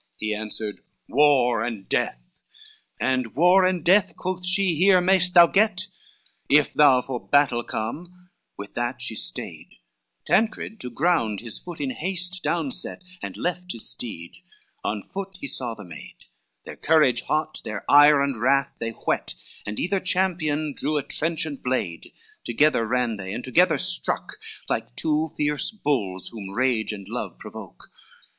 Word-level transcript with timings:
He 0.17 0.33
answered, 0.33 0.81
"War 1.07 1.63
and 1.63 1.87
death." 1.87 2.41
LIII 2.99 3.07
"And 3.07 3.35
war 3.35 3.63
and 3.63 3.85
death," 3.85 4.15
quoth 4.15 4.43
she, 4.47 4.73
"here 4.73 4.99
mayest 4.99 5.35
thou 5.35 5.45
get 5.45 5.85
If 6.49 6.73
thou 6.73 7.03
for 7.03 7.27
battle 7.27 7.63
come," 7.63 8.27
with 8.57 8.73
that 8.73 8.99
she 8.99 9.13
stayed: 9.13 9.69
Tancred 10.25 10.79
to 10.79 10.89
ground 10.89 11.39
his 11.41 11.59
foot 11.59 11.79
in 11.79 11.91
haste 11.91 12.41
down 12.41 12.71
set, 12.71 13.03
And 13.21 13.37
left 13.37 13.73
his 13.73 13.87
steed, 13.91 14.31
on 14.83 15.03
foot 15.03 15.37
he 15.39 15.45
saw 15.45 15.75
the 15.75 15.85
maid, 15.85 16.15
Their 16.65 16.77
courage 16.77 17.21
hot, 17.27 17.61
their 17.63 17.85
ire 17.87 18.23
and 18.23 18.41
wrath 18.41 18.77
they 18.79 18.89
whet, 18.89 19.35
And 19.67 19.79
either 19.79 19.99
champion 19.99 20.73
drew 20.73 20.97
a 20.97 21.03
trenchant 21.03 21.61
blade, 21.61 22.11
Together 22.43 22.87
ran 22.87 23.17
they, 23.17 23.33
and 23.33 23.43
together 23.43 23.77
stroke, 23.77 24.39
Like 24.67 24.95
two 24.95 25.29
fierce 25.37 25.69
bulls 25.69 26.29
whom 26.29 26.49
rage 26.49 26.91
and 26.91 27.07
love 27.07 27.37
provoke. 27.37 27.91